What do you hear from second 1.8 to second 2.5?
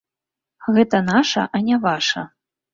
ваша.